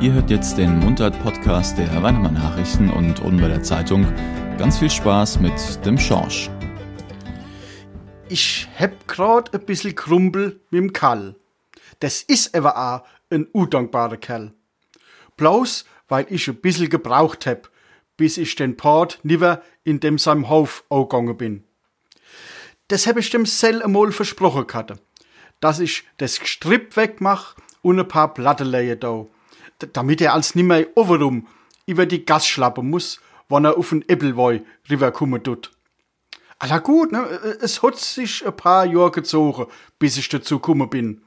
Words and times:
Ihr 0.00 0.12
hört 0.12 0.30
jetzt 0.30 0.56
den 0.56 0.78
Mundart-Podcast 0.78 1.76
der 1.76 2.00
Weinemann 2.00 2.34
Nachrichten 2.34 2.88
und 2.88 3.18
Unweiler 3.18 3.64
Zeitung. 3.64 4.06
Ganz 4.56 4.78
viel 4.78 4.88
Spaß 4.88 5.40
mit 5.40 5.52
dem 5.84 5.98
Schorsch. 5.98 6.48
Ich 8.28 8.68
hab 8.78 9.08
grad 9.08 9.52
ein 9.52 9.66
bisschen 9.66 9.96
Krumpel 9.96 10.60
mit 10.70 10.80
dem 10.80 10.92
Kall. 10.92 11.34
Das 11.98 12.22
ist 12.22 12.54
aber 12.54 12.76
auch 12.76 13.08
ein 13.30 13.46
undankbarer 13.46 14.18
Kerl. 14.18 14.52
Bloß, 15.36 15.84
weil 16.06 16.26
ich 16.30 16.46
ein 16.46 16.60
bisschen 16.60 16.90
gebraucht 16.90 17.44
hab, 17.46 17.68
bis 18.16 18.38
ich 18.38 18.54
den 18.54 18.76
Port 18.76 19.18
niver 19.24 19.62
in 19.82 19.98
dem 19.98 20.16
seinem 20.16 20.48
Hof 20.48 20.84
gegangen 20.88 21.36
bin. 21.36 21.64
Das 22.86 23.08
hab 23.08 23.16
ich 23.16 23.30
dem 23.30 23.46
Sell 23.46 23.82
einmal 23.82 24.12
versprochen 24.12 24.66
hatte, 24.72 25.00
dass 25.58 25.80
ich 25.80 26.04
das 26.18 26.38
Gestripp 26.38 26.96
wegmach 26.96 27.56
und 27.82 27.98
ein 27.98 28.06
paar 28.06 28.32
Platte 28.32 28.62
leie 28.62 28.96
da 28.96 29.26
damit 29.78 30.20
er 30.20 30.34
als 30.34 30.54
nimmer 30.54 30.84
overum 30.94 31.46
über 31.86 32.06
die 32.06 32.24
Gas 32.24 32.46
schlappen 32.46 32.90
muss, 32.90 33.20
wann 33.48 33.64
er 33.64 33.78
auf 33.78 33.90
den 33.90 34.08
Äppelwoi 34.08 34.62
rüberkommen 34.90 35.42
tut. 35.42 35.70
Alla 36.58 36.78
gut, 36.78 37.12
ne? 37.12 37.20
Es 37.60 37.82
hat 37.82 37.98
sich 37.98 38.44
ein 38.44 38.56
paar 38.56 38.84
Jahre 38.84 39.12
gezogen, 39.12 39.66
bis 39.98 40.16
ich 40.16 40.28
dazu 40.28 40.56
gekommen 40.56 40.90
bin. 40.90 41.22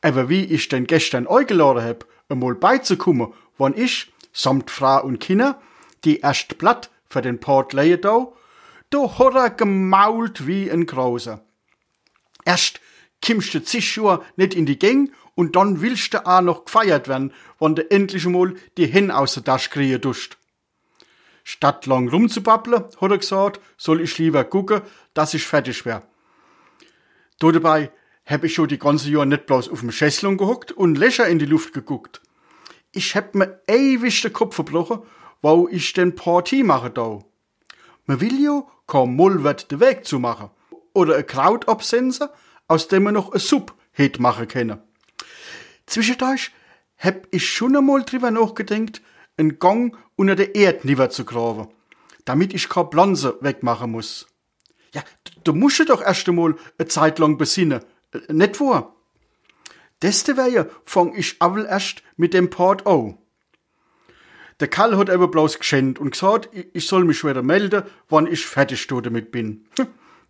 Aber 0.00 0.28
wie 0.28 0.44
ich 0.44 0.68
denn 0.68 0.86
gestern 0.86 1.26
eingeladen 1.26 1.84
hab, 1.84 2.06
einmal 2.28 2.54
beizukommen, 2.54 3.32
wann 3.56 3.76
ich, 3.76 4.12
samt 4.32 4.70
Frau 4.70 5.02
und 5.02 5.20
Kinder, 5.20 5.60
die 6.04 6.20
erst 6.20 6.58
Blatt 6.58 6.90
für 7.08 7.22
den 7.22 7.40
Port 7.40 7.74
da, 7.74 8.28
da 8.90 9.18
hat 9.18 9.34
er 9.34 9.50
gemault 9.50 10.46
wie 10.46 10.70
ein 10.70 10.86
Großer. 10.86 11.40
Erst 12.44 12.80
kimmst 13.20 13.54
du 13.54 13.62
zig 13.62 13.96
Jahre 13.96 14.24
nicht 14.36 14.54
in 14.54 14.66
die 14.66 14.78
Gang 14.78 15.12
und 15.34 15.56
dann 15.56 15.80
willst 15.80 16.14
du 16.14 16.26
auch 16.26 16.40
noch 16.40 16.64
gefeiert 16.64 17.08
werden, 17.08 17.32
wenn 17.58 17.74
du 17.74 17.90
endlich 17.90 18.26
mal 18.26 18.54
die 18.76 18.86
Hände 18.86 19.16
aus 19.16 19.34
der 19.34 19.44
Tasche 19.44 19.70
kriegen 19.70 20.00
tust. 20.00 20.36
Statt 21.44 21.86
lang 21.86 22.08
rumzubabbeln, 22.08 22.84
hat 23.00 23.10
er 23.10 23.18
gesagt, 23.18 23.60
soll 23.76 24.00
ich 24.00 24.18
lieber 24.18 24.44
gucken, 24.44 24.82
dass 25.14 25.34
ich 25.34 25.46
fertig 25.46 25.84
wär. 25.86 26.02
Da 27.38 27.52
dabei 27.52 27.90
hab 28.26 28.44
ich 28.44 28.54
schon 28.54 28.68
die 28.68 28.78
ganze 28.78 29.10
Jahr 29.10 29.24
nicht 29.24 29.46
bloß 29.46 29.70
auf 29.70 29.80
dem 29.80 29.90
Schäslung 29.90 30.36
gehockt 30.36 30.72
und 30.72 30.98
Löcher 30.98 31.26
in 31.26 31.38
die 31.38 31.46
Luft 31.46 31.72
geguckt. 31.72 32.20
Ich 32.92 33.16
hab 33.16 33.34
mir 33.34 33.62
ewig 33.66 34.20
den 34.20 34.32
Kopf 34.32 34.56
verbrochen, 34.56 35.00
wo 35.40 35.68
ich 35.70 35.92
den 35.92 36.14
Party 36.14 36.62
mache 36.62 36.90
da. 36.90 37.20
Man 38.06 38.20
will 38.20 38.42
ja 38.42 38.66
kaum 38.86 39.16
mal 39.16 39.44
wird 39.44 39.70
den 39.70 39.80
Weg 39.80 40.04
zu 40.04 40.18
machen. 40.18 40.50
Oder 40.92 41.16
ein 41.16 41.26
Kraut 41.26 41.68
absensen, 41.68 42.28
aus 42.68 42.88
dem 42.88 43.02
man 43.02 43.14
noch 43.14 43.32
eine 43.32 43.40
Suppe 43.40 43.74
hätte 43.92 44.22
machen 44.22 44.46
können. 44.46 44.78
Zwischendurch 45.86 46.52
hab 46.98 47.26
ich 47.30 47.48
schon 47.48 47.76
einmal 47.76 48.02
drüber 48.02 48.30
nachgedenkt, 48.30 49.02
einen 49.36 49.58
Gang 49.58 49.96
unter 50.16 50.36
der 50.36 50.54
Erde 50.54 51.08
zu 51.08 51.24
graben, 51.24 51.68
damit 52.24 52.52
ich 52.54 52.68
keine 52.68 52.88
Pflanze 52.88 53.38
wegmachen 53.40 53.90
muss. 53.90 54.26
Ja, 54.94 55.02
du 55.44 55.52
musst 55.52 55.88
doch 55.88 56.02
erst 56.02 56.28
einmal 56.28 56.56
eine 56.78 56.88
Zeit 56.88 57.18
lang 57.18 57.38
besinnen, 57.38 57.84
äh, 58.12 58.32
nicht 58.32 58.60
wahr? 58.60 58.94
Deswegen 60.02 60.66
fang 60.84 61.14
ich 61.16 61.36
aber 61.40 61.68
erst 61.68 62.02
mit 62.16 62.34
dem 62.34 62.50
Port 62.50 62.86
an. 62.86 63.18
Der 64.60 64.68
Karl 64.68 64.96
hat 64.96 65.10
aber 65.10 65.28
bloß 65.28 65.58
geschenkt 65.58 65.98
und 66.00 66.12
gesagt, 66.12 66.48
ich 66.52 66.86
soll 66.86 67.04
mich 67.04 67.24
wieder 67.24 67.42
melden, 67.42 67.84
wann 68.08 68.26
ich 68.26 68.44
fertig 68.44 68.86
damit 68.88 69.30
bin. 69.30 69.66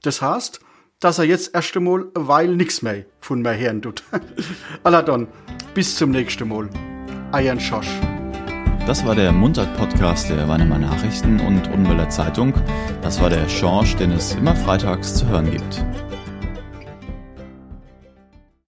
Das 0.02 0.20
heißt, 0.20 0.60
dass 1.00 1.18
er 1.18 1.24
jetzt 1.24 1.54
erst 1.54 1.76
einmal 1.76 2.06
eine 2.14 2.28
Weile 2.28 2.56
nix 2.56 2.82
mehr 2.82 3.04
von 3.20 3.42
mir 3.42 3.56
hören 3.56 3.82
tut. 3.82 4.02
Alla 4.82 5.02
dann, 5.02 5.28
bis 5.74 5.96
zum 5.96 6.10
nächsten 6.10 6.48
Mal. 6.48 6.68
Eiern 7.32 7.60
Schosch. 7.60 7.88
Das 8.86 9.04
war 9.04 9.14
der 9.14 9.32
Mundart-Podcast 9.32 10.30
der 10.30 10.48
Weinemer 10.48 10.78
Nachrichten 10.78 11.40
und 11.40 11.68
Unweiler 11.68 12.08
Zeitung. 12.08 12.54
Das 13.02 13.20
war 13.20 13.28
der 13.28 13.48
Schorsch, 13.48 13.96
den 13.96 14.12
es 14.12 14.34
immer 14.34 14.56
freitags 14.56 15.14
zu 15.14 15.28
hören 15.28 15.50
gibt. 15.50 15.84